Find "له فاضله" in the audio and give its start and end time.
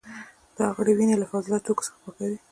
1.21-1.57